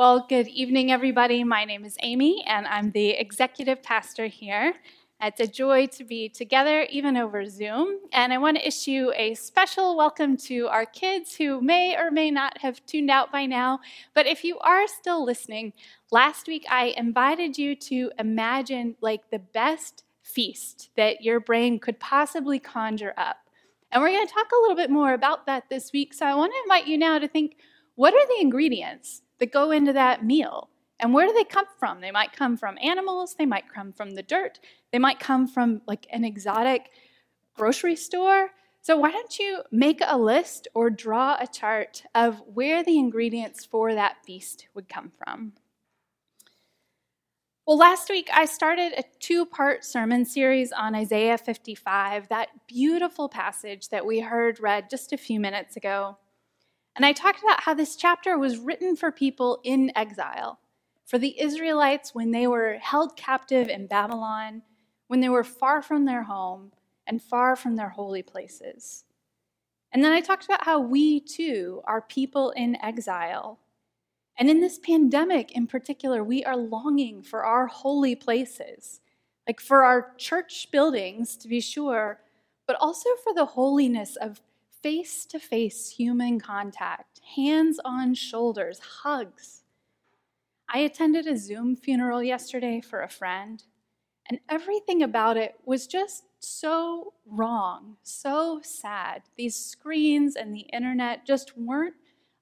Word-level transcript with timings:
Well, 0.00 0.24
good 0.26 0.48
evening, 0.48 0.90
everybody. 0.90 1.44
My 1.44 1.66
name 1.66 1.84
is 1.84 1.98
Amy, 2.02 2.42
and 2.46 2.66
I'm 2.66 2.90
the 2.92 3.10
executive 3.10 3.82
pastor 3.82 4.28
here. 4.28 4.72
It's 5.20 5.40
a 5.40 5.46
joy 5.46 5.88
to 5.88 6.04
be 6.04 6.30
together, 6.30 6.84
even 6.84 7.18
over 7.18 7.44
Zoom. 7.44 7.98
And 8.10 8.32
I 8.32 8.38
want 8.38 8.56
to 8.56 8.66
issue 8.66 9.10
a 9.14 9.34
special 9.34 9.98
welcome 9.98 10.38
to 10.38 10.68
our 10.68 10.86
kids 10.86 11.36
who 11.36 11.60
may 11.60 11.98
or 11.98 12.10
may 12.10 12.30
not 12.30 12.56
have 12.62 12.80
tuned 12.86 13.10
out 13.10 13.30
by 13.30 13.44
now. 13.44 13.80
But 14.14 14.26
if 14.26 14.42
you 14.42 14.58
are 14.60 14.88
still 14.88 15.22
listening, 15.22 15.74
last 16.10 16.46
week 16.46 16.64
I 16.70 16.94
invited 16.96 17.58
you 17.58 17.76
to 17.76 18.10
imagine 18.18 18.96
like 19.02 19.28
the 19.28 19.40
best 19.40 20.04
feast 20.22 20.88
that 20.96 21.20
your 21.20 21.40
brain 21.40 21.78
could 21.78 22.00
possibly 22.00 22.58
conjure 22.58 23.12
up. 23.18 23.50
And 23.92 24.00
we're 24.00 24.12
going 24.12 24.26
to 24.26 24.32
talk 24.32 24.46
a 24.50 24.62
little 24.62 24.76
bit 24.76 24.88
more 24.88 25.12
about 25.12 25.44
that 25.44 25.68
this 25.68 25.92
week. 25.92 26.14
So 26.14 26.24
I 26.24 26.34
want 26.34 26.54
to 26.54 26.62
invite 26.64 26.88
you 26.88 26.96
now 26.96 27.18
to 27.18 27.28
think 27.28 27.58
what 27.96 28.14
are 28.14 28.26
the 28.28 28.40
ingredients 28.40 29.20
that 29.40 29.52
go 29.52 29.70
into 29.70 29.92
that 29.92 30.24
meal? 30.24 30.70
And 31.00 31.14
where 31.14 31.26
do 31.26 31.32
they 31.32 31.44
come 31.44 31.66
from? 31.78 32.00
They 32.00 32.10
might 32.10 32.32
come 32.32 32.56
from 32.56 32.78
animals, 32.82 33.34
they 33.38 33.46
might 33.46 33.72
come 33.72 33.92
from 33.92 34.14
the 34.14 34.22
dirt, 34.22 34.60
they 34.92 34.98
might 34.98 35.18
come 35.18 35.48
from 35.48 35.80
like 35.86 36.06
an 36.10 36.24
exotic 36.24 36.90
grocery 37.54 37.96
store. 37.96 38.50
So, 38.82 38.96
why 38.96 39.10
don't 39.10 39.38
you 39.38 39.62
make 39.70 40.00
a 40.06 40.18
list 40.18 40.68
or 40.74 40.88
draw 40.88 41.36
a 41.38 41.46
chart 41.46 42.02
of 42.14 42.42
where 42.46 42.82
the 42.82 42.98
ingredients 42.98 43.64
for 43.64 43.94
that 43.94 44.24
feast 44.24 44.68
would 44.74 44.88
come 44.88 45.10
from? 45.10 45.52
Well, 47.66 47.78
last 47.78 48.08
week 48.08 48.28
I 48.32 48.46
started 48.46 48.94
a 48.96 49.04
two 49.20 49.46
part 49.46 49.84
sermon 49.84 50.24
series 50.24 50.72
on 50.72 50.94
Isaiah 50.94 51.38
55, 51.38 52.28
that 52.28 52.48
beautiful 52.66 53.28
passage 53.28 53.90
that 53.90 54.04
we 54.04 54.20
heard 54.20 54.60
read 54.60 54.90
just 54.90 55.12
a 55.12 55.16
few 55.16 55.38
minutes 55.38 55.76
ago. 55.76 56.16
And 56.96 57.06
I 57.06 57.12
talked 57.12 57.42
about 57.42 57.62
how 57.62 57.74
this 57.74 57.96
chapter 57.96 58.38
was 58.38 58.58
written 58.58 58.96
for 58.96 59.12
people 59.12 59.60
in 59.64 59.92
exile, 59.96 60.58
for 61.06 61.18
the 61.18 61.40
Israelites 61.40 62.14
when 62.14 62.30
they 62.30 62.46
were 62.46 62.78
held 62.80 63.16
captive 63.16 63.68
in 63.68 63.86
Babylon, 63.86 64.62
when 65.06 65.20
they 65.20 65.28
were 65.28 65.44
far 65.44 65.82
from 65.82 66.04
their 66.04 66.24
home 66.24 66.72
and 67.06 67.22
far 67.22 67.56
from 67.56 67.76
their 67.76 67.88
holy 67.90 68.22
places. 68.22 69.04
And 69.92 70.04
then 70.04 70.12
I 70.12 70.20
talked 70.20 70.44
about 70.44 70.64
how 70.64 70.78
we 70.78 71.20
too 71.20 71.82
are 71.84 72.00
people 72.00 72.50
in 72.50 72.76
exile. 72.82 73.58
And 74.38 74.48
in 74.48 74.60
this 74.60 74.78
pandemic 74.78 75.52
in 75.52 75.66
particular, 75.66 76.22
we 76.22 76.44
are 76.44 76.56
longing 76.56 77.22
for 77.22 77.44
our 77.44 77.66
holy 77.66 78.14
places, 78.14 79.00
like 79.46 79.60
for 79.60 79.84
our 79.84 80.14
church 80.16 80.68
buildings 80.70 81.36
to 81.38 81.48
be 81.48 81.60
sure, 81.60 82.20
but 82.66 82.76
also 82.80 83.10
for 83.24 83.34
the 83.34 83.46
holiness 83.46 84.16
of 84.16 84.40
face 84.82 85.24
to 85.26 85.38
face 85.38 85.90
human 85.90 86.40
contact, 86.40 87.20
hands 87.36 87.80
on 87.84 88.14
shoulders, 88.14 88.78
hugs. 89.02 89.62
I 90.68 90.78
attended 90.78 91.26
a 91.26 91.36
Zoom 91.36 91.76
funeral 91.76 92.22
yesterday 92.22 92.80
for 92.80 93.02
a 93.02 93.08
friend, 93.08 93.62
and 94.28 94.38
everything 94.48 95.02
about 95.02 95.36
it 95.36 95.56
was 95.64 95.86
just 95.86 96.24
so 96.38 97.14
wrong, 97.26 97.96
so 98.02 98.60
sad. 98.62 99.22
These 99.36 99.56
screens 99.56 100.36
and 100.36 100.54
the 100.54 100.66
internet 100.72 101.26
just 101.26 101.56
weren't 101.58 101.96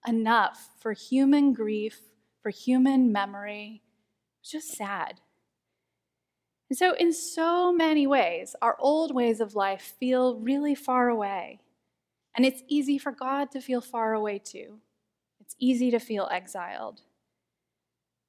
enough 0.06 0.68
for 0.78 0.92
human 0.92 1.52
grief, 1.52 2.00
for 2.42 2.50
human 2.50 3.10
memory. 3.10 3.82
It 3.82 4.40
was 4.42 4.50
just 4.50 4.76
sad. 4.76 5.20
And 6.70 6.78
so, 6.78 6.94
in 6.94 7.14
so 7.14 7.72
many 7.72 8.06
ways, 8.06 8.54
our 8.60 8.76
old 8.78 9.14
ways 9.14 9.40
of 9.40 9.54
life 9.54 9.96
feel 9.98 10.38
really 10.38 10.74
far 10.74 11.08
away. 11.08 11.60
And 12.36 12.46
it's 12.46 12.62
easy 12.68 12.98
for 12.98 13.12
God 13.12 13.50
to 13.52 13.60
feel 13.60 13.80
far 13.80 14.14
away 14.14 14.38
too. 14.38 14.78
It's 15.40 15.56
easy 15.58 15.90
to 15.90 15.98
feel 15.98 16.28
exiled. 16.30 17.02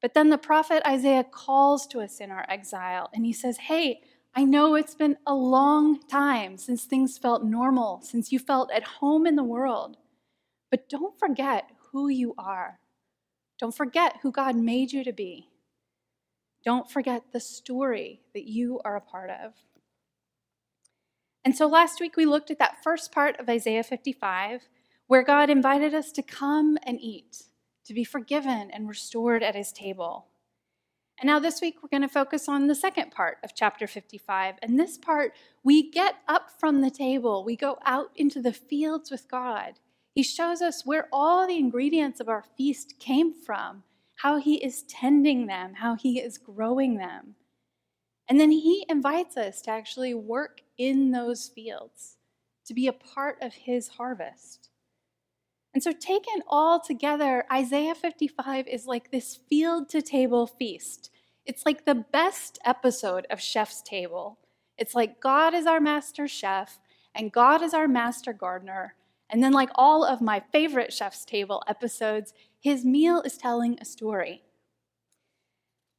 But 0.01 0.13
then 0.13 0.29
the 0.29 0.37
prophet 0.37 0.81
Isaiah 0.87 1.25
calls 1.25 1.85
to 1.87 1.99
us 1.99 2.19
in 2.19 2.31
our 2.31 2.45
exile 2.49 3.09
and 3.13 3.25
he 3.25 3.33
says, 3.33 3.57
Hey, 3.57 4.01
I 4.35 4.45
know 4.45 4.75
it's 4.75 4.95
been 4.95 5.17
a 5.25 5.33
long 5.33 5.99
time 6.07 6.57
since 6.57 6.85
things 6.85 7.17
felt 7.17 7.43
normal, 7.43 8.01
since 8.01 8.31
you 8.31 8.39
felt 8.39 8.71
at 8.71 8.83
home 8.83 9.25
in 9.25 9.35
the 9.35 9.43
world. 9.43 9.97
But 10.71 10.87
don't 10.87 11.17
forget 11.19 11.65
who 11.91 12.07
you 12.07 12.35
are. 12.37 12.79
Don't 13.59 13.75
forget 13.75 14.17
who 14.21 14.31
God 14.31 14.55
made 14.55 14.93
you 14.93 15.03
to 15.03 15.11
be. 15.11 15.49
Don't 16.63 16.89
forget 16.89 17.23
the 17.33 17.39
story 17.39 18.21
that 18.33 18.45
you 18.45 18.79
are 18.85 18.95
a 18.95 19.01
part 19.01 19.29
of. 19.29 19.53
And 21.43 21.55
so 21.55 21.67
last 21.67 21.99
week 21.99 22.17
we 22.17 22.25
looked 22.25 22.51
at 22.51 22.59
that 22.59 22.83
first 22.83 23.11
part 23.11 23.39
of 23.39 23.49
Isaiah 23.49 23.83
55, 23.83 24.67
where 25.07 25.23
God 25.23 25.49
invited 25.49 25.93
us 25.93 26.11
to 26.13 26.21
come 26.21 26.77
and 26.83 26.99
eat, 26.99 27.43
to 27.85 27.93
be 27.93 28.03
forgiven 28.03 28.69
and 28.71 28.87
restored 28.87 29.41
at 29.41 29.55
his 29.55 29.71
table. 29.71 30.27
And 31.19 31.27
now 31.27 31.39
this 31.39 31.61
week 31.61 31.77
we're 31.81 31.89
going 31.89 32.07
to 32.07 32.13
focus 32.13 32.47
on 32.47 32.67
the 32.67 32.75
second 32.75 33.11
part 33.11 33.37
of 33.43 33.53
chapter 33.53 33.87
55. 33.87 34.55
And 34.61 34.79
this 34.79 34.97
part, 34.97 35.33
we 35.63 35.91
get 35.91 36.15
up 36.27 36.49
from 36.59 36.81
the 36.81 36.91
table, 36.91 37.43
we 37.43 37.55
go 37.55 37.77
out 37.85 38.11
into 38.15 38.41
the 38.41 38.53
fields 38.53 39.11
with 39.11 39.29
God. 39.29 39.79
He 40.13 40.23
shows 40.23 40.61
us 40.61 40.85
where 40.85 41.07
all 41.11 41.47
the 41.47 41.57
ingredients 41.57 42.19
of 42.19 42.29
our 42.29 42.43
feast 42.57 42.95
came 42.99 43.33
from, 43.33 43.83
how 44.17 44.37
he 44.37 44.63
is 44.63 44.83
tending 44.83 45.47
them, 45.47 45.75
how 45.75 45.95
he 45.95 46.19
is 46.19 46.37
growing 46.37 46.97
them. 46.97 47.35
And 48.27 48.39
then 48.39 48.51
he 48.51 48.85
invites 48.89 49.37
us 49.37 49.61
to 49.63 49.71
actually 49.71 50.13
work 50.13 50.61
in 50.79 51.11
those 51.11 51.47
fields, 51.47 52.17
to 52.65 52.73
be 52.73 52.87
a 52.87 52.93
part 52.93 53.37
of 53.41 53.53
his 53.53 53.89
harvest. 53.89 54.69
And 55.73 55.83
so, 55.83 55.91
taken 55.91 56.41
all 56.47 56.79
together, 56.79 57.45
Isaiah 57.51 57.93
55 57.93 58.67
is 58.67 58.87
like 58.87 59.11
this 59.11 59.37
field 59.47 59.89
to 59.89 60.01
table 60.01 60.47
feast. 60.47 61.11
It's 61.45 61.65
like 61.65 61.85
the 61.85 62.05
best 62.11 62.57
episode 62.65 63.27
of 63.29 63.39
Chef's 63.39 63.83
Table. 63.83 64.39
It's 64.77 64.95
like 64.95 65.19
God 65.19 65.53
is 65.53 65.67
our 65.67 65.79
master 65.79 66.27
chef, 66.27 66.79
and 67.13 67.31
God 67.31 67.61
is 67.61 67.73
our 67.73 67.87
master 67.87 68.33
gardener. 68.33 68.95
And 69.29 69.43
then, 69.43 69.51
like 69.51 69.69
all 69.75 70.03
of 70.03 70.21
my 70.21 70.41
favorite 70.51 70.91
Chef's 70.91 71.23
Table 71.23 71.61
episodes, 71.67 72.33
his 72.59 72.83
meal 72.83 73.21
is 73.21 73.37
telling 73.37 73.77
a 73.79 73.85
story. 73.85 74.41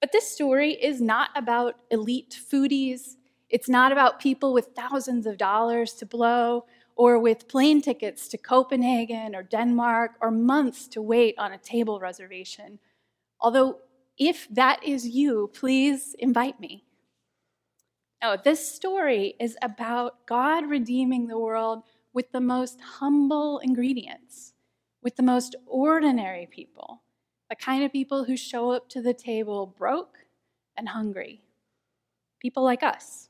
But 0.00 0.12
this 0.12 0.32
story 0.32 0.72
is 0.72 1.00
not 1.00 1.30
about 1.36 1.76
elite 1.90 2.36
foodies. 2.50 3.16
It's 3.50 3.68
not 3.68 3.92
about 3.92 4.20
people 4.20 4.52
with 4.52 4.70
thousands 4.76 5.26
of 5.26 5.36
dollars 5.36 5.92
to 5.94 6.06
blow 6.06 6.64
or 6.96 7.18
with 7.18 7.48
plane 7.48 7.82
tickets 7.82 8.28
to 8.28 8.38
Copenhagen 8.38 9.34
or 9.34 9.42
Denmark 9.42 10.12
or 10.20 10.30
months 10.30 10.86
to 10.88 11.02
wait 11.02 11.34
on 11.38 11.52
a 11.52 11.58
table 11.58 12.00
reservation. 12.00 12.78
Although, 13.40 13.78
if 14.16 14.48
that 14.50 14.82
is 14.84 15.08
you, 15.08 15.50
please 15.52 16.14
invite 16.18 16.60
me. 16.60 16.84
No, 18.22 18.36
this 18.42 18.70
story 18.70 19.34
is 19.40 19.56
about 19.62 20.26
God 20.26 20.68
redeeming 20.68 21.26
the 21.26 21.38
world 21.38 21.82
with 22.12 22.32
the 22.32 22.40
most 22.40 22.80
humble 22.80 23.58
ingredients, 23.58 24.52
with 25.02 25.16
the 25.16 25.22
most 25.22 25.56
ordinary 25.66 26.46
people 26.50 27.02
the 27.50 27.56
kind 27.56 27.82
of 27.82 27.92
people 27.92 28.24
who 28.24 28.36
show 28.36 28.70
up 28.70 28.88
to 28.88 29.02
the 29.02 29.12
table 29.12 29.74
broke 29.76 30.18
and 30.76 30.88
hungry. 30.88 31.42
People 32.40 32.62
like 32.62 32.84
us. 32.84 33.29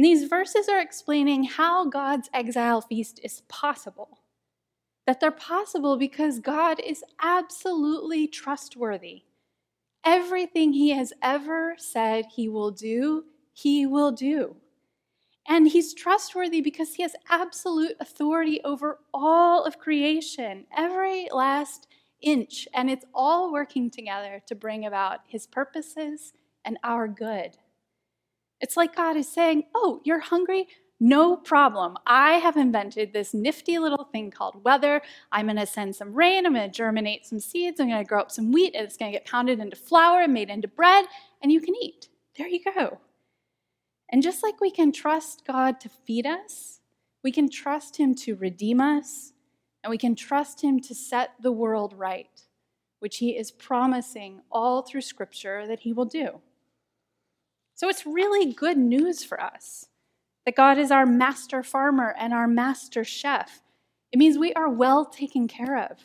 And 0.00 0.04
these 0.06 0.28
verses 0.28 0.66
are 0.66 0.80
explaining 0.80 1.44
how 1.44 1.84
God's 1.84 2.30
exile 2.32 2.80
feast 2.80 3.20
is 3.22 3.42
possible. 3.48 4.22
That 5.06 5.20
they're 5.20 5.30
possible 5.30 5.98
because 5.98 6.38
God 6.38 6.80
is 6.80 7.04
absolutely 7.20 8.26
trustworthy. 8.26 9.24
Everything 10.02 10.72
he 10.72 10.88
has 10.92 11.12
ever 11.20 11.74
said 11.76 12.24
he 12.34 12.48
will 12.48 12.70
do, 12.70 13.26
he 13.52 13.84
will 13.84 14.10
do. 14.10 14.56
And 15.46 15.68
he's 15.68 15.92
trustworthy 15.92 16.62
because 16.62 16.94
he 16.94 17.02
has 17.02 17.14
absolute 17.28 17.96
authority 18.00 18.58
over 18.64 19.00
all 19.12 19.64
of 19.64 19.78
creation, 19.78 20.64
every 20.74 21.28
last 21.30 21.88
inch, 22.22 22.66
and 22.72 22.88
it's 22.88 23.04
all 23.12 23.52
working 23.52 23.90
together 23.90 24.40
to 24.46 24.54
bring 24.54 24.86
about 24.86 25.20
his 25.26 25.46
purposes 25.46 26.32
and 26.64 26.78
our 26.82 27.06
good. 27.06 27.58
It's 28.60 28.76
like 28.76 28.94
God 28.94 29.16
is 29.16 29.28
saying, 29.28 29.64
Oh, 29.74 30.00
you're 30.04 30.20
hungry? 30.20 30.68
no 31.00 31.34
problem. 31.34 31.96
I 32.06 32.32
have 32.34 32.58
invented 32.58 33.12
this 33.12 33.32
nifty 33.32 33.78
little 33.78 34.04
thing 34.04 34.30
called 34.30 34.62
weather. 34.62 35.00
I'm 35.32 35.46
going 35.46 35.56
to 35.56 35.66
send 35.66 35.96
some 35.96 36.12
rain. 36.12 36.44
I'm 36.44 36.52
going 36.52 36.70
to 36.70 36.76
germinate 36.76 37.26
some 37.26 37.40
seeds. 37.40 37.80
I'm 37.80 37.88
going 37.88 38.04
to 38.04 38.08
grow 38.08 38.20
up 38.20 38.30
some 38.30 38.52
wheat, 38.52 38.74
and 38.74 38.84
it's 38.84 38.98
going 38.98 39.10
to 39.10 39.18
get 39.18 39.26
pounded 39.26 39.58
into 39.58 39.76
flour 39.76 40.20
and 40.20 40.34
made 40.34 40.50
into 40.50 40.68
bread, 40.68 41.06
and 41.42 41.50
you 41.50 41.60
can 41.60 41.74
eat. 41.74 42.08
There 42.36 42.46
you 42.46 42.60
go. 42.62 43.00
And 44.10 44.22
just 44.22 44.42
like 44.42 44.60
we 44.60 44.70
can 44.70 44.92
trust 44.92 45.46
God 45.46 45.80
to 45.80 45.88
feed 45.88 46.26
us, 46.26 46.80
we 47.24 47.32
can 47.32 47.48
trust 47.48 47.96
Him 47.96 48.14
to 48.16 48.36
redeem 48.36 48.80
us, 48.80 49.32
and 49.82 49.90
we 49.90 49.98
can 49.98 50.14
trust 50.14 50.62
Him 50.62 50.80
to 50.80 50.94
set 50.94 51.30
the 51.40 51.52
world 51.52 51.94
right, 51.96 52.42
which 52.98 53.18
He 53.18 53.38
is 53.38 53.50
promising 53.50 54.42
all 54.52 54.82
through 54.82 55.00
Scripture 55.00 55.66
that 55.66 55.80
He 55.80 55.94
will 55.94 56.04
do. 56.04 56.40
So 57.80 57.88
it's 57.88 58.04
really 58.04 58.52
good 58.52 58.76
news 58.76 59.24
for 59.24 59.40
us 59.40 59.86
that 60.44 60.54
God 60.54 60.76
is 60.76 60.90
our 60.90 61.06
master 61.06 61.62
farmer 61.62 62.14
and 62.18 62.34
our 62.34 62.46
master 62.46 63.04
chef. 63.04 63.62
It 64.12 64.18
means 64.18 64.36
we 64.36 64.52
are 64.52 64.68
well 64.68 65.06
taken 65.06 65.48
care 65.48 65.78
of. 65.78 65.98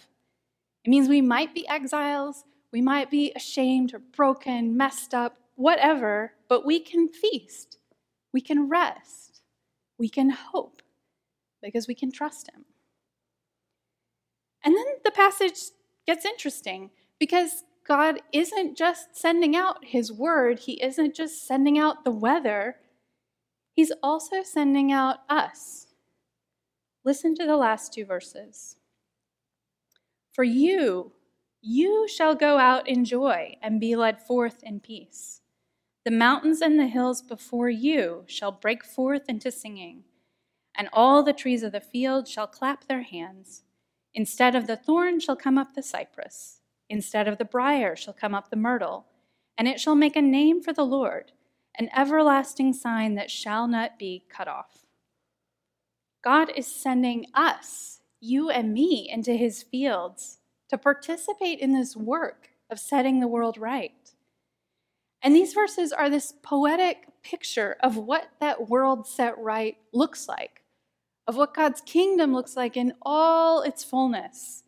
It 0.86 0.89
means 0.89 1.10
we 1.10 1.19
might 1.19 1.54
be 1.54 1.68
exiles, 1.68 2.45
we 2.72 2.81
might 2.81 3.12
be 3.12 3.33
ashamed 3.36 3.94
or 3.94 4.00
broken, 4.00 4.77
messed 4.77 5.13
up, 5.13 5.36
whatever, 5.56 6.31
but 6.48 6.66
we 6.66 6.80
can 6.80 7.10
feast, 7.10 7.77
we 8.31 8.39
can 8.39 8.69
rest, 8.69 9.42
we 10.00 10.07
can 10.07 10.30
hope 10.30 10.81
because 11.62 11.89
we 11.89 11.95
can 11.95 12.10
trust 12.10 12.50
Him. 12.50 12.63
And 14.63 14.77
then 14.77 14.86
the 15.04 15.12
passage 15.12 15.60
gets 16.07 16.24
interesting 16.24 16.92
because 17.19 17.66
God 17.88 18.20
isn't 18.34 18.78
just 18.78 19.16
sending 19.16 19.56
out 19.56 19.86
His 19.86 20.12
word, 20.12 20.60
He 20.60 20.82
isn't 20.82 21.16
just 21.16 21.46
sending 21.48 21.78
out 21.78 22.04
the 22.04 22.12
weather, 22.12 22.78
He's 23.74 23.92
also 24.02 24.42
sending 24.42 24.92
out 24.92 25.18
us. 25.30 25.88
Listen 27.04 27.36
to 27.36 27.46
the 27.46 27.58
last 27.58 27.94
two 27.94 28.06
verses. 28.06 28.78
For 30.34 30.44
you, 30.44 31.12
you 31.62 32.08
shall 32.08 32.36
go 32.36 32.58
out 32.58 32.88
in 32.88 33.06
joy 33.06 33.56
and 33.62 33.80
be 33.80 33.96
led 33.96 34.22
forth 34.22 34.64
in 34.64 34.80
peace. 34.80 35.42
The 36.04 36.12
mountains 36.12 36.62
and 36.62 36.80
the 36.80 36.88
hills 36.88 37.22
before 37.22 37.70
you 37.70 38.24
shall 38.28 38.52
break 38.52 38.84
forth 38.84 39.24
into 39.28 39.52
singing, 39.52 40.04
and 40.76 40.90
all 40.94 41.24
the 41.24 41.34
trees 41.34 41.64
of 41.64 41.72
the 41.72 41.82
field 41.82 42.28
shall 42.28 42.48
clap 42.48 42.88
their 42.88 43.02
hands. 43.02 43.64
Instead 44.14 44.56
of 44.56 44.68
the 44.68 44.78
thorn 44.78 45.20
shall 45.20 45.36
come 45.36 45.58
up 45.58 45.74
the 45.74 45.84
cypress, 45.84 46.62
instead 46.96 47.28
of 47.28 47.38
the 47.38 47.44
brier 47.44 47.94
shall 47.94 48.14
come 48.14 48.34
up 48.34 48.50
the 48.50 48.56
myrtle, 48.56 49.06
and 49.58 49.68
it 49.68 49.82
shall 49.82 49.96
make 49.96 50.16
a 50.16 50.22
name 50.22 50.64
for 50.64 50.72
the 50.72 50.86
Lord 50.86 51.34
an 51.78 51.90
everlasting 51.94 52.72
sign 52.72 53.16
that 53.16 53.30
shall 53.30 53.68
not 53.68 54.00
be 54.00 54.24
cut 54.30 54.48
off. 54.48 54.86
God 56.24 56.50
is 56.56 56.66
sending 56.66 57.26
us, 57.34 58.00
you 58.22 58.50
and 58.50 58.74
me, 58.74 59.10
into 59.12 59.34
his 59.34 59.62
fields 59.62 60.40
to 60.70 60.78
participate 60.78 61.60
in 61.60 61.74
this 61.74 61.98
work 61.98 62.52
of 62.70 62.80
setting 62.80 63.20
the 63.20 63.28
world 63.28 63.58
right. 63.58 64.14
And 65.22 65.36
these 65.36 65.54
verses 65.54 65.92
are 65.92 66.10
this 66.10 66.34
poetic 66.42 67.08
picture 67.22 67.76
of 67.82 67.98
what 67.98 68.30
that 68.40 68.70
world 68.70 69.06
set 69.06 69.38
right 69.38 69.76
looks 69.92 70.30
like, 70.30 70.64
of 71.28 71.36
what 71.36 71.54
God's 71.54 71.82
kingdom 71.82 72.34
looks 72.34 72.56
like 72.56 72.78
in 72.78 72.94
all 73.02 73.62
its 73.64 73.84
fullness. 73.84 74.64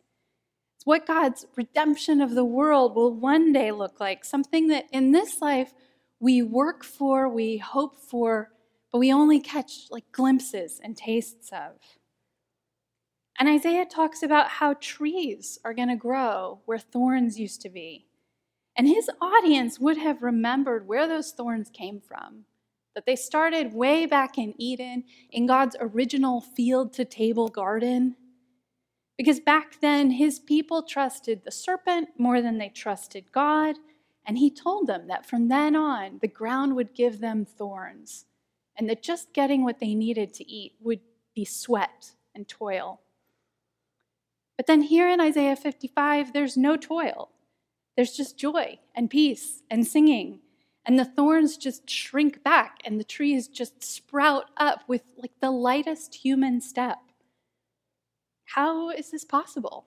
What 0.88 1.06
God's 1.06 1.44
redemption 1.54 2.22
of 2.22 2.34
the 2.34 2.46
world 2.46 2.96
will 2.96 3.12
one 3.12 3.52
day 3.52 3.72
look 3.72 4.00
like, 4.00 4.24
something 4.24 4.68
that 4.68 4.86
in 4.90 5.12
this 5.12 5.42
life 5.42 5.74
we 6.18 6.40
work 6.40 6.82
for, 6.82 7.28
we 7.28 7.58
hope 7.58 7.94
for, 7.94 8.52
but 8.90 8.96
we 8.96 9.12
only 9.12 9.38
catch 9.38 9.88
like 9.90 10.10
glimpses 10.12 10.80
and 10.82 10.96
tastes 10.96 11.50
of. 11.52 11.72
And 13.38 13.50
Isaiah 13.50 13.84
talks 13.84 14.22
about 14.22 14.48
how 14.48 14.76
trees 14.80 15.58
are 15.62 15.74
going 15.74 15.90
to 15.90 15.94
grow 15.94 16.60
where 16.64 16.78
thorns 16.78 17.38
used 17.38 17.60
to 17.60 17.68
be. 17.68 18.06
And 18.74 18.88
his 18.88 19.10
audience 19.20 19.78
would 19.78 19.98
have 19.98 20.22
remembered 20.22 20.88
where 20.88 21.06
those 21.06 21.32
thorns 21.32 21.68
came 21.68 22.00
from. 22.00 22.46
That 22.94 23.04
they 23.04 23.16
started 23.16 23.74
way 23.74 24.06
back 24.06 24.38
in 24.38 24.54
Eden, 24.56 25.04
in 25.30 25.46
God's 25.46 25.76
original 25.78 26.40
field 26.40 26.94
to 26.94 27.04
table 27.04 27.48
garden. 27.48 28.16
Because 29.18 29.40
back 29.40 29.80
then, 29.80 30.12
his 30.12 30.38
people 30.38 30.82
trusted 30.84 31.44
the 31.44 31.50
serpent 31.50 32.10
more 32.16 32.40
than 32.40 32.56
they 32.56 32.68
trusted 32.68 33.32
God, 33.32 33.76
and 34.24 34.38
he 34.38 34.48
told 34.48 34.86
them 34.86 35.08
that 35.08 35.26
from 35.26 35.48
then 35.48 35.74
on, 35.74 36.18
the 36.22 36.28
ground 36.28 36.76
would 36.76 36.94
give 36.94 37.18
them 37.18 37.44
thorns, 37.44 38.26
and 38.76 38.88
that 38.88 39.02
just 39.02 39.32
getting 39.32 39.64
what 39.64 39.80
they 39.80 39.94
needed 39.94 40.32
to 40.34 40.48
eat 40.48 40.74
would 40.80 41.00
be 41.34 41.44
sweat 41.44 42.12
and 42.32 42.46
toil. 42.46 43.00
But 44.56 44.66
then 44.66 44.82
here 44.82 45.08
in 45.08 45.20
Isaiah 45.20 45.56
55, 45.56 46.32
there's 46.32 46.56
no 46.56 46.76
toil. 46.76 47.30
There's 47.96 48.16
just 48.16 48.38
joy 48.38 48.78
and 48.94 49.10
peace 49.10 49.62
and 49.68 49.84
singing. 49.84 50.40
And 50.86 50.98
the 50.98 51.04
thorns 51.04 51.56
just 51.56 51.90
shrink 51.90 52.44
back 52.44 52.78
and 52.84 52.98
the 52.98 53.04
trees 53.04 53.48
just 53.48 53.82
sprout 53.82 54.46
up 54.56 54.84
with 54.86 55.02
like 55.16 55.32
the 55.40 55.50
lightest 55.50 56.14
human 56.14 56.60
step. 56.60 56.98
How 58.54 58.88
is 58.88 59.10
this 59.10 59.24
possible? 59.24 59.84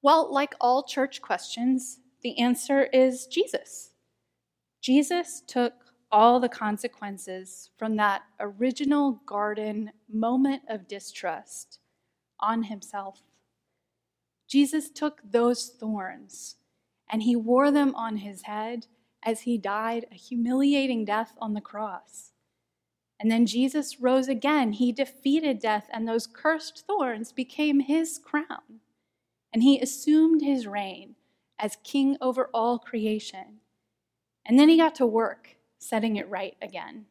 Well, 0.00 0.32
like 0.32 0.54
all 0.60 0.84
church 0.84 1.20
questions, 1.20 1.98
the 2.22 2.38
answer 2.38 2.84
is 2.84 3.26
Jesus. 3.26 3.90
Jesus 4.80 5.42
took 5.46 5.72
all 6.12 6.38
the 6.38 6.48
consequences 6.48 7.70
from 7.76 7.96
that 7.96 8.22
original 8.38 9.20
garden 9.26 9.90
moment 10.08 10.62
of 10.68 10.86
distrust 10.86 11.80
on 12.38 12.62
himself. 12.62 13.22
Jesus 14.48 14.88
took 14.88 15.20
those 15.28 15.68
thorns 15.80 16.56
and 17.10 17.24
he 17.24 17.34
wore 17.34 17.72
them 17.72 17.92
on 17.96 18.18
his 18.18 18.42
head 18.42 18.86
as 19.24 19.40
he 19.40 19.58
died 19.58 20.06
a 20.12 20.14
humiliating 20.14 21.04
death 21.04 21.32
on 21.40 21.54
the 21.54 21.60
cross. 21.60 22.30
And 23.20 23.30
then 23.30 23.46
Jesus 23.46 24.00
rose 24.00 24.28
again. 24.28 24.72
He 24.72 24.92
defeated 24.92 25.58
death, 25.58 25.88
and 25.92 26.06
those 26.06 26.26
cursed 26.26 26.84
thorns 26.86 27.32
became 27.32 27.80
his 27.80 28.20
crown. 28.22 28.80
And 29.52 29.62
he 29.62 29.80
assumed 29.80 30.42
his 30.42 30.66
reign 30.66 31.16
as 31.58 31.78
king 31.82 32.16
over 32.20 32.48
all 32.54 32.78
creation. 32.78 33.60
And 34.46 34.58
then 34.58 34.68
he 34.68 34.76
got 34.76 34.94
to 34.96 35.06
work 35.06 35.56
setting 35.78 36.16
it 36.16 36.28
right 36.28 36.56
again. 36.62 37.06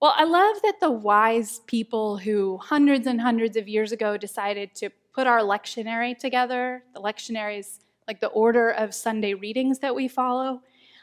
Well, 0.00 0.14
I 0.16 0.24
love 0.24 0.62
that 0.62 0.80
the 0.80 0.90
wise 0.90 1.60
people 1.66 2.16
who 2.16 2.56
hundreds 2.56 3.06
and 3.06 3.20
hundreds 3.20 3.56
of 3.56 3.68
years 3.68 3.92
ago 3.92 4.16
decided 4.16 4.74
to 4.76 4.90
put 5.14 5.26
our 5.26 5.40
lectionary 5.40 6.16
together, 6.16 6.84
the 6.94 7.00
lectionary 7.00 7.58
is 7.58 7.80
like 8.08 8.20
the 8.20 8.28
order 8.28 8.70
of 8.70 8.94
Sunday 8.94 9.34
readings 9.34 9.78
that 9.80 9.94
we 9.94 10.08
follow. 10.08 10.62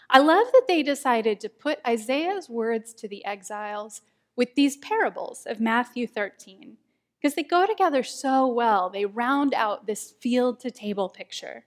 I 0.10 0.20
love 0.20 0.48
that 0.54 0.66
they 0.68 0.84
decided 0.84 1.40
to 1.42 1.50
put 1.50 1.80
Isaiah's 1.86 2.50
words 2.50 2.94
to 2.96 3.08
the 3.08 3.26
exiles 3.26 4.02
with 4.36 4.56
these 4.56 4.78
parables 4.78 5.46
of 5.46 5.60
Matthew 5.60 6.08
13 6.08 6.78
because 7.20 7.36
they 7.36 7.44
go 7.44 7.66
together 7.66 8.04
so 8.04 8.48
well. 8.48 8.90
They 8.90 9.06
round 9.06 9.54
out 9.54 9.86
this 9.86 10.12
field 10.12 10.60
to 10.62 10.72
table 10.72 11.10
picture. 11.10 11.66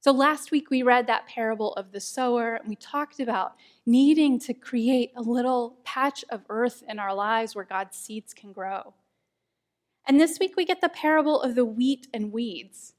So 0.00 0.12
last 0.12 0.52
week 0.52 0.70
we 0.70 0.82
read 0.84 1.08
that 1.08 1.26
parable 1.26 1.72
of 1.72 1.90
the 1.90 2.00
sower, 2.00 2.54
and 2.54 2.68
we 2.68 2.76
talked 2.76 3.18
about 3.18 3.56
needing 3.84 4.38
to 4.40 4.54
create 4.54 5.10
a 5.16 5.22
little 5.22 5.78
patch 5.82 6.24
of 6.30 6.42
earth 6.48 6.84
in 6.88 7.00
our 7.00 7.14
lives 7.14 7.56
where 7.56 7.64
God's 7.64 7.96
seeds 7.96 8.32
can 8.32 8.52
grow. 8.52 8.94
And 10.06 10.20
this 10.20 10.38
week 10.38 10.54
we 10.56 10.64
get 10.64 10.80
the 10.80 10.88
parable 10.88 11.42
of 11.42 11.56
the 11.56 11.64
wheat 11.64 12.06
and 12.14 12.32
weeds. 12.32 12.92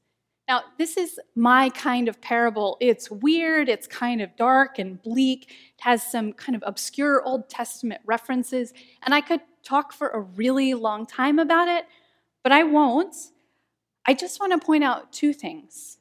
Now, 0.48 0.62
this 0.78 0.96
is 0.96 1.20
my 1.34 1.68
kind 1.68 2.08
of 2.08 2.20
parable. 2.22 2.78
It's 2.80 3.10
weird, 3.10 3.68
it's 3.68 3.86
kind 3.86 4.22
of 4.22 4.34
dark 4.36 4.78
and 4.78 5.00
bleak, 5.02 5.50
it 5.50 5.80
has 5.80 6.02
some 6.02 6.32
kind 6.32 6.56
of 6.56 6.64
obscure 6.66 7.22
Old 7.22 7.50
Testament 7.50 8.00
references, 8.06 8.72
and 9.02 9.14
I 9.14 9.20
could 9.20 9.42
talk 9.62 9.92
for 9.92 10.08
a 10.08 10.20
really 10.20 10.72
long 10.72 11.04
time 11.04 11.38
about 11.38 11.68
it, 11.68 11.84
but 12.42 12.52
I 12.52 12.64
won't. 12.64 13.14
I 14.06 14.14
just 14.14 14.40
want 14.40 14.52
to 14.58 14.66
point 14.66 14.84
out 14.84 15.12
two 15.12 15.34
things. 15.34 15.98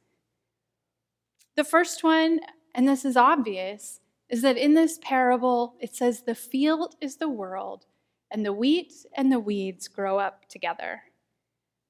The 1.58 1.66
first 1.66 2.02
one, 2.04 2.40
and 2.74 2.88
this 2.88 3.04
is 3.04 3.18
obvious, 3.18 4.00
is 4.30 4.42
that 4.44 4.56
in 4.56 4.74
this 4.76 4.98
parable 5.02 5.76
it 5.82 5.94
says, 5.94 6.22
The 6.22 6.36
field 6.36 6.96
is 7.02 7.18
the 7.18 7.28
world, 7.28 7.86
and 8.32 8.46
the 8.46 8.54
wheat 8.54 8.94
and 9.14 9.30
the 9.30 9.42
weeds 9.42 9.90
grow 9.90 10.20
up 10.20 10.48
together. 10.48 11.02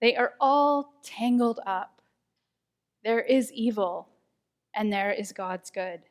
They 0.02 0.16
are 0.16 0.34
all 0.40 0.94
tangled 1.04 1.60
up. 1.68 1.97
There 3.08 3.22
is 3.22 3.54
evil, 3.54 4.10
and 4.76 4.92
there 4.92 5.14
is 5.14 5.32
God's 5.32 5.72
good. 5.72 6.02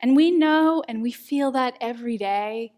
And 0.00 0.16
we 0.16 0.32
know 0.32 0.82
and 0.88 1.00
we 1.00 1.12
feel 1.12 1.52
that 1.52 1.78
every 1.80 2.18
day 2.18 2.72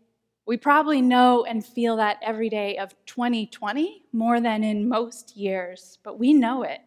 we 0.46 0.58
probably 0.58 1.00
know 1.00 1.42
and 1.46 1.64
feel 1.64 1.96
that 1.96 2.18
every 2.20 2.50
day 2.50 2.76
of 2.76 2.94
2020 3.06 4.02
more 4.12 4.42
than 4.42 4.62
in 4.62 4.90
most 4.90 5.38
years, 5.38 5.98
but 6.04 6.18
we 6.18 6.34
know 6.34 6.64
it. 6.64 6.80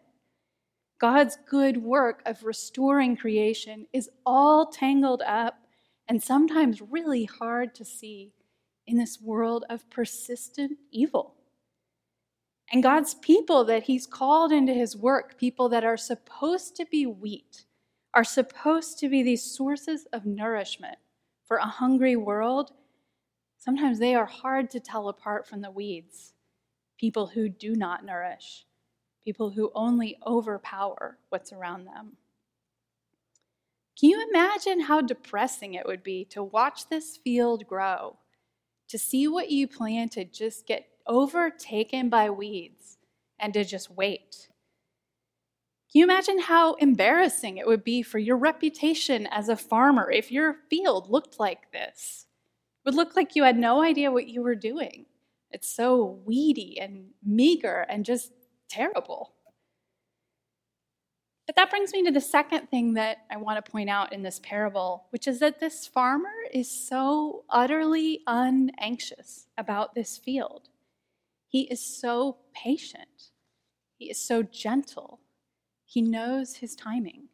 God's 1.00 1.38
good 1.50 1.78
work 1.78 2.22
of 2.24 2.44
restoring 2.44 3.16
creation 3.16 3.88
is 3.92 4.08
all 4.24 4.66
tangled 4.66 5.22
up 5.22 5.56
and 6.06 6.22
sometimes 6.22 6.80
really 6.80 7.24
hard 7.24 7.74
to 7.74 7.84
see 7.84 8.32
in 8.86 8.96
this 8.96 9.20
world 9.20 9.64
of 9.68 9.90
persistent 9.90 10.78
evil. 10.92 11.34
And 12.72 12.82
God's 12.82 13.14
people 13.14 13.64
that 13.64 13.82
He's 13.82 14.06
called 14.06 14.50
into 14.50 14.72
His 14.72 14.96
work, 14.96 15.38
people 15.38 15.68
that 15.68 15.84
are 15.84 15.98
supposed 15.98 16.74
to 16.76 16.86
be 16.86 17.04
wheat, 17.04 17.66
are 18.14 18.24
supposed 18.24 18.98
to 18.98 19.08
be 19.08 19.22
these 19.22 19.44
sources 19.44 20.06
of 20.12 20.24
nourishment 20.24 20.96
for 21.44 21.58
a 21.58 21.66
hungry 21.66 22.16
world, 22.16 22.72
sometimes 23.58 23.98
they 23.98 24.14
are 24.14 24.26
hard 24.26 24.70
to 24.70 24.80
tell 24.80 25.08
apart 25.08 25.46
from 25.46 25.60
the 25.60 25.70
weeds. 25.70 26.32
People 26.98 27.26
who 27.26 27.48
do 27.48 27.74
not 27.74 28.04
nourish, 28.04 28.64
people 29.22 29.50
who 29.50 29.70
only 29.74 30.16
overpower 30.26 31.18
what's 31.28 31.52
around 31.52 31.84
them. 31.84 32.16
Can 33.98 34.08
you 34.08 34.26
imagine 34.30 34.80
how 34.80 35.00
depressing 35.00 35.74
it 35.74 35.84
would 35.84 36.02
be 36.02 36.24
to 36.26 36.42
watch 36.42 36.88
this 36.88 37.18
field 37.18 37.66
grow, 37.66 38.16
to 38.88 38.98
see 38.98 39.28
what 39.28 39.50
you 39.50 39.68
planted 39.68 40.32
just 40.32 40.66
get 40.66 40.86
overtaken 41.06 42.08
by 42.08 42.30
weeds, 42.30 42.98
and 43.38 43.52
to 43.54 43.64
just 43.64 43.90
wait? 43.90 44.48
Can 45.92 45.98
you 45.98 46.04
imagine 46.04 46.38
how 46.38 46.74
embarrassing 46.74 47.58
it 47.58 47.66
would 47.66 47.84
be 47.84 48.02
for 48.02 48.18
your 48.18 48.38
reputation 48.38 49.26
as 49.26 49.48
a 49.48 49.56
farmer 49.56 50.10
if 50.10 50.32
your 50.32 50.56
field 50.70 51.10
looked 51.10 51.38
like 51.38 51.70
this? 51.70 52.26
It 52.84 52.88
would 52.88 52.94
look 52.94 53.14
like 53.14 53.36
you 53.36 53.44
had 53.44 53.58
no 53.58 53.82
idea 53.82 54.10
what 54.10 54.28
you 54.28 54.42
were 54.42 54.54
doing. 54.54 55.04
It's 55.50 55.68
so 55.68 56.20
weedy 56.24 56.80
and 56.80 57.10
meager 57.22 57.84
and 57.88 58.06
just 58.06 58.32
terrible. 58.70 59.34
But 61.46 61.56
that 61.56 61.70
brings 61.70 61.92
me 61.92 62.02
to 62.04 62.10
the 62.10 62.20
second 62.22 62.70
thing 62.70 62.94
that 62.94 63.18
I 63.30 63.36
want 63.36 63.62
to 63.62 63.70
point 63.70 63.90
out 63.90 64.14
in 64.14 64.22
this 64.22 64.40
parable, 64.42 65.08
which 65.10 65.28
is 65.28 65.40
that 65.40 65.60
this 65.60 65.86
farmer 65.86 66.32
is 66.50 66.70
so 66.70 67.44
utterly 67.50 68.20
unanxious 68.26 69.48
about 69.58 69.94
this 69.94 70.16
field. 70.16 70.70
He 71.52 71.64
is 71.70 71.80
so 71.80 72.38
patient, 72.54 73.30
he 73.98 74.10
is 74.10 74.18
so 74.18 74.42
gentle, 74.42 75.20
he 75.84 76.00
knows 76.00 76.56
his 76.56 76.74
timing. 76.74 77.28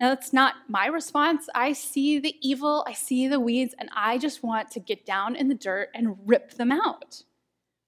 Now, 0.00 0.08
that's 0.08 0.32
not 0.32 0.56
my 0.68 0.86
response. 0.86 1.48
I 1.54 1.72
see 1.72 2.18
the 2.18 2.34
evil, 2.42 2.84
I 2.88 2.94
see 2.94 3.28
the 3.28 3.38
weeds, 3.38 3.76
and 3.78 3.88
I 3.94 4.18
just 4.18 4.42
want 4.42 4.72
to 4.72 4.80
get 4.80 5.06
down 5.06 5.36
in 5.36 5.46
the 5.46 5.54
dirt 5.54 5.90
and 5.94 6.16
rip 6.26 6.54
them 6.54 6.72
out. 6.72 7.22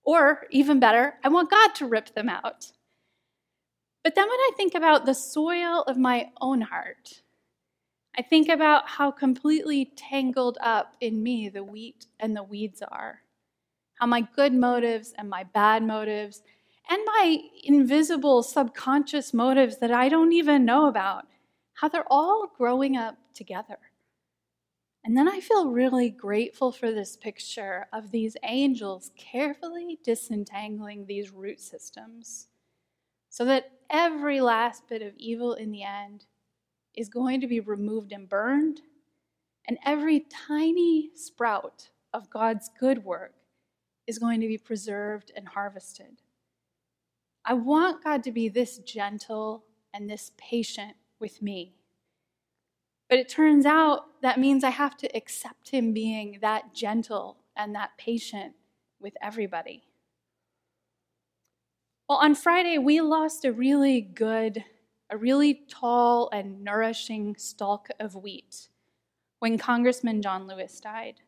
Or, 0.05 0.47
even 0.53 0.79
better, 0.79 1.15
I 1.25 1.29
want 1.31 1.51
God 1.51 1.75
to 1.75 1.87
rip 1.87 2.15
them 2.15 2.29
out. 2.29 2.71
But 4.05 4.15
then 4.15 4.29
when 4.29 4.39
I 4.39 4.51
think 4.57 4.77
about 4.77 5.05
the 5.05 5.15
soil 5.15 5.83
of 5.83 5.99
my 5.99 6.31
own 6.41 6.61
heart, 6.61 7.23
I 8.17 8.23
think 8.23 8.49
about 8.49 8.89
how 8.89 9.11
completely 9.11 9.85
tangled 9.97 10.59
up 10.61 10.95
in 11.01 11.25
me 11.25 11.49
the 11.49 11.65
wheat 11.65 12.07
and 12.21 12.37
the 12.37 12.45
weeds 12.45 12.83
are. 12.89 13.23
How 13.99 14.07
my 14.07 14.21
good 14.37 14.53
motives 14.53 15.13
and 15.19 15.29
my 15.29 15.45
bad 15.45 15.83
motives 15.83 16.43
and 16.89 17.01
my 17.05 17.39
invisible 17.65 18.43
subconscious 18.43 19.35
motives 19.35 19.79
that 19.79 19.91
I 19.91 20.09
don't 20.09 20.33
even 20.33 20.65
know 20.65 20.87
about, 20.87 21.27
how 21.75 21.89
they're 21.89 22.11
all 22.11 22.51
growing 22.57 22.97
up 22.97 23.17
together. 23.35 23.79
And 25.05 25.17
then 25.17 25.29
I 25.29 25.41
feel 25.41 25.71
really 25.71 26.11
grateful 26.11 26.71
for 26.73 26.93
this 26.93 27.17
picture 27.17 27.87
of 27.93 28.11
these 28.11 28.37
angels 28.43 29.11
carefully 29.17 29.99
disentangling 30.05 31.07
these 31.07 31.31
root 31.31 31.61
systems 31.61 32.49
so 33.31 33.45
that 33.45 33.71
every 33.91 34.41
last 34.41 34.89
bit 34.89 35.03
of 35.03 35.15
evil 35.17 35.55
in 35.55 35.71
the 35.71 35.83
end 35.83 36.27
is 36.97 37.09
going 37.09 37.41
to 37.41 37.47
be 37.47 37.61
removed 37.61 38.13
and 38.13 38.29
burned, 38.29 38.81
and 39.67 39.79
every 39.85 40.27
tiny 40.29 41.11
sprout 41.15 41.91
of 42.13 42.31
God's 42.31 42.71
good 42.81 43.05
work 43.05 43.35
is 44.09 44.19
going 44.19 44.41
to 44.41 44.49
be 44.49 44.59
preserved 44.59 45.31
and 45.37 45.47
harvested. 45.47 46.23
I 47.45 47.53
want 47.53 48.03
God 48.03 48.25
to 48.25 48.33
be 48.33 48.49
this 48.49 48.79
gentle 48.79 49.65
and 49.93 50.09
this 50.11 50.33
patient 50.39 50.97
with 51.21 51.43
me. 51.43 51.75
But 53.11 53.19
it 53.19 53.29
turns 53.29 53.67
out 53.67 54.21
that 54.23 54.41
means 54.41 54.65
I 54.65 54.71
have 54.71 54.97
to 54.99 55.17
accept 55.17 55.71
Him 55.71 55.93
being 55.93 56.39
that 56.41 56.75
gentle 56.75 57.37
and 57.55 57.75
that 57.75 57.91
patient 57.99 58.55
with 59.01 59.15
everybody. 59.23 59.85
Well, 62.09 62.19
on 62.19 62.35
Friday, 62.35 62.79
we 62.79 63.03
lost 63.03 63.45
a 63.45 63.53
really 63.53 64.01
good, 64.01 64.65
a 65.11 65.19
really 65.19 65.63
tall 65.69 66.31
and 66.33 66.65
nourishing 66.65 67.37
stalk 67.37 67.89
of 68.01 68.15
wheat 68.15 68.69
when 69.39 69.59
Congressman 69.59 70.23
John 70.23 70.47
Lewis 70.47 70.81
died. 70.81 71.21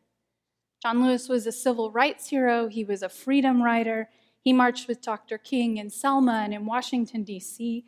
John 0.81 1.03
Lewis 1.03 1.29
was 1.29 1.45
a 1.45 1.51
civil 1.51 1.91
rights 1.91 2.27
hero, 2.29 2.67
he 2.67 2.83
was 2.83 3.03
a 3.03 3.09
freedom 3.09 3.61
rider. 3.61 4.09
He 4.43 4.53
marched 4.53 4.87
with 4.87 5.01
Dr. 5.01 5.37
King 5.37 5.77
in 5.77 5.91
Selma 5.91 6.41
and 6.43 6.53
in 6.53 6.65
Washington, 6.65 7.23
D.C. 7.23 7.85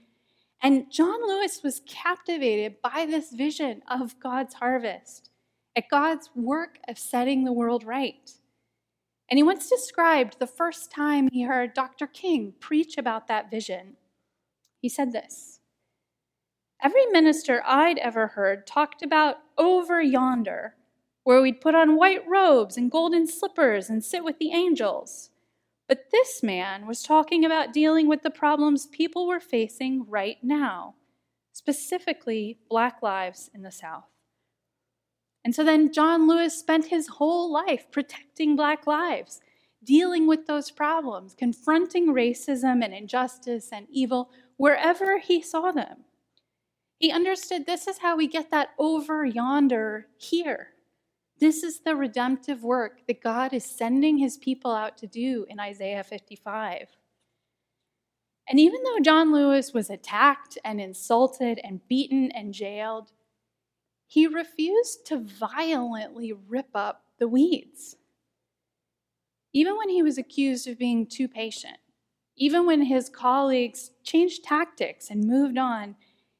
And 0.61 0.91
John 0.91 1.27
Lewis 1.27 1.61
was 1.63 1.81
captivated 1.87 2.75
by 2.83 3.07
this 3.09 3.31
vision 3.31 3.81
of 3.89 4.19
God's 4.19 4.53
harvest, 4.53 5.31
at 5.75 5.89
God's 5.89 6.29
work 6.35 6.77
of 6.87 6.99
setting 6.99 7.43
the 7.43 7.51
world 7.51 7.83
right. 7.83 8.31
And 9.29 9.39
he 9.39 9.43
once 9.43 9.67
described 9.67 10.37
the 10.37 10.45
first 10.45 10.91
time 10.91 11.27
he 11.31 11.41
heard 11.41 11.73
Dr. 11.73 12.05
King 12.05 12.53
preach 12.59 12.99
about 12.99 13.27
that 13.27 13.49
vision. 13.49 13.95
He 14.79 14.89
said 14.89 15.11
this 15.11 15.59
Every 16.83 17.05
minister 17.07 17.63
I'd 17.65 17.97
ever 17.97 18.27
heard 18.27 18.67
talked 18.67 19.01
about 19.01 19.37
over 19.57 20.01
yonder, 20.01 20.75
where 21.23 21.41
we'd 21.41 21.61
put 21.61 21.75
on 21.75 21.95
white 21.95 22.27
robes 22.27 22.77
and 22.77 22.91
golden 22.91 23.27
slippers 23.27 23.89
and 23.89 24.03
sit 24.03 24.23
with 24.23 24.39
the 24.39 24.51
angels. 24.51 25.29
But 25.87 26.11
this 26.11 26.41
man 26.41 26.87
was 26.87 27.03
talking 27.03 27.45
about 27.45 27.73
dealing 27.73 28.07
with 28.07 28.23
the 28.23 28.29
problems 28.29 28.87
people 28.87 29.27
were 29.27 29.39
facing 29.39 30.05
right 30.07 30.37
now, 30.41 30.95
specifically 31.51 32.59
black 32.69 33.01
lives 33.01 33.49
in 33.53 33.61
the 33.63 33.71
South. 33.71 34.05
And 35.43 35.53
so 35.53 35.63
then 35.63 35.91
John 35.91 36.27
Lewis 36.27 36.57
spent 36.57 36.85
his 36.85 37.07
whole 37.07 37.51
life 37.51 37.91
protecting 37.91 38.55
Black 38.55 38.87
lives, 38.87 39.41
dealing 39.83 40.25
with 40.25 40.47
those 40.47 40.71
problems, 40.71 41.35
confronting 41.37 42.13
racism 42.13 42.83
and 42.83 42.93
injustice 42.93 43.69
and 43.73 43.87
evil 43.91 44.29
wherever 44.55 45.19
he 45.19 45.41
saw 45.41 45.71
them. 45.71 46.05
He 46.97 47.11
understood 47.11 47.65
this 47.65 47.87
is 47.87 47.97
how 47.97 48.15
we 48.15 48.27
get 48.27 48.51
that 48.51 48.69
over 48.79 49.25
yonder 49.25 50.07
here. 50.17 50.69
This 51.39 51.63
is 51.63 51.79
the 51.79 51.95
redemptive 51.95 52.63
work 52.63 53.05
that 53.07 53.21
God 53.21 53.53
is 53.53 53.65
sending 53.65 54.17
his 54.17 54.37
people 54.37 54.71
out 54.71 54.97
to 54.99 55.07
do 55.07 55.45
in 55.49 55.59
Isaiah 55.59 56.03
55. 56.03 56.95
And 58.47 58.59
even 58.59 58.83
though 58.83 58.99
John 58.99 59.31
Lewis 59.31 59.73
was 59.73 59.89
attacked 59.89 60.57
and 60.63 60.79
insulted 60.79 61.59
and 61.63 61.87
beaten 61.87 62.31
and 62.31 62.53
jailed, 62.53 63.11
he 64.05 64.27
refused 64.27 65.05
to 65.07 65.17
violently 65.17 66.33
rip 66.33 66.69
up 66.75 67.03
the 67.19 67.27
weeds. 67.27 67.95
Even 69.53 69.77
when 69.77 69.89
he 69.89 70.03
was 70.03 70.17
accused 70.17 70.67
of 70.67 70.77
being 70.77 71.05
too 71.05 71.27
patient, 71.27 71.77
even 72.35 72.65
when 72.65 72.83
his 72.83 73.09
colleagues 73.09 73.91
changed 74.03 74.43
tactics 74.43 75.09
and 75.09 75.23
moved 75.23 75.57
on, 75.57 75.95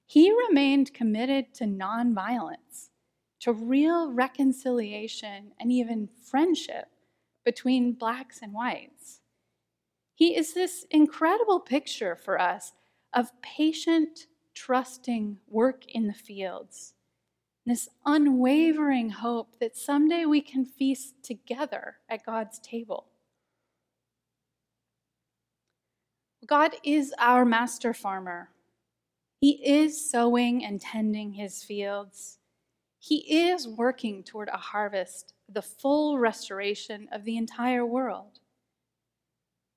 he 0.05 0.31
remained 0.31 0.93
committed 0.93 1.53
to 1.55 1.65
nonviolence, 1.65 2.89
to 3.43 3.53
real 3.53 4.11
reconciliation 4.11 5.53
and 5.59 5.71
even 5.71 6.09
friendship 6.29 6.87
between 7.45 7.93
blacks 7.93 8.39
and 8.41 8.53
whites. 8.53 9.21
He 10.15 10.35
is 10.35 10.53
this 10.53 10.85
incredible 10.91 11.59
picture 11.59 12.15
for 12.15 12.39
us 12.39 12.73
of 13.13 13.31
patient, 13.41 14.27
trusting 14.53 15.37
work 15.47 15.85
in 15.87 16.07
the 16.07 16.13
fields 16.13 16.93
this 17.65 17.87
unwavering 18.05 19.09
hope 19.09 19.59
that 19.59 19.77
someday 19.77 20.25
we 20.25 20.41
can 20.41 20.65
feast 20.65 21.15
together 21.23 21.97
at 22.09 22.25
God's 22.25 22.59
table. 22.59 23.07
God 26.45 26.75
is 26.83 27.13
our 27.17 27.45
master 27.45 27.93
farmer. 27.93 28.49
He 29.39 29.65
is 29.65 30.09
sowing 30.09 30.63
and 30.63 30.81
tending 30.81 31.33
his 31.33 31.63
fields. 31.63 32.39
He 33.05 33.49
is 33.49 33.67
working 33.67 34.23
toward 34.23 34.47
a 34.47 34.55
harvest, 34.55 35.33
the 35.49 35.61
full 35.61 36.19
restoration 36.19 37.09
of 37.11 37.25
the 37.25 37.35
entire 37.35 37.85
world. 37.85 38.39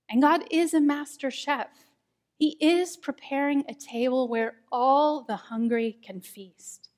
And 0.08 0.22
God 0.22 0.44
is 0.48 0.72
a 0.72 0.80
master 0.80 1.28
chef. 1.28 1.66
He 2.38 2.50
is 2.60 2.96
preparing 2.96 3.64
a 3.68 3.74
table 3.74 4.28
where 4.28 4.58
all 4.70 5.24
the 5.24 5.34
hungry 5.34 5.98
can 6.04 6.20
feast. 6.20 6.88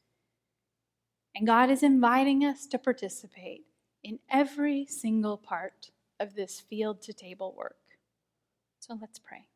And 1.35 1.47
God 1.47 1.71
is 1.71 1.83
inviting 1.83 2.45
us 2.45 2.67
to 2.67 2.79
participate 2.79 3.65
in 4.05 4.19
every 4.31 4.85
single 4.85 5.39
part 5.39 5.93
of 6.21 6.35
this 6.35 6.61
field 6.61 7.01
to 7.05 7.15
table 7.15 7.55
work. 7.57 7.79
So 8.81 8.99
let's 9.01 9.19
pray. 9.19 9.47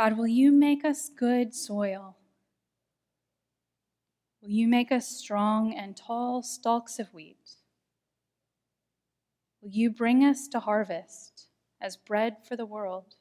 God, 0.00 0.16
will 0.16 0.26
you 0.26 0.50
make 0.50 0.82
us 0.82 1.10
good 1.10 1.54
soil? 1.54 2.16
Will 4.40 4.48
you 4.48 4.66
make 4.66 4.90
us 4.90 5.06
strong 5.06 5.74
and 5.74 5.94
tall 5.94 6.42
stalks 6.42 6.98
of 6.98 7.12
wheat? 7.12 7.50
Will 9.60 9.68
you 9.68 9.90
bring 9.90 10.24
us 10.24 10.48
to 10.48 10.60
harvest 10.60 11.48
as 11.82 11.98
bread 11.98 12.38
for 12.48 12.56
the 12.56 12.64
world? 12.64 13.16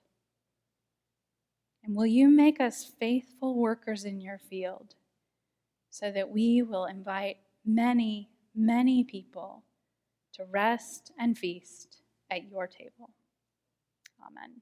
And 1.83 1.97
will 1.97 2.05
you 2.05 2.29
make 2.29 2.61
us 2.61 2.89
faithful 2.97 3.57
workers 3.57 4.05
in 4.05 4.21
your 4.21 4.37
field 4.37 4.95
so 5.89 6.09
that 6.13 6.29
we 6.29 6.61
will 6.61 6.85
invite 6.85 7.39
many, 7.65 8.29
many 8.55 9.03
people 9.03 9.65
to 10.31 10.45
rest 10.45 11.11
and 11.19 11.37
feast 11.37 12.03
at 12.31 12.49
your 12.49 12.67
table? 12.67 13.09
Amen. 14.25 14.61